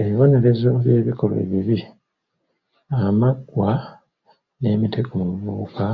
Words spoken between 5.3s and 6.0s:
Buvubuka?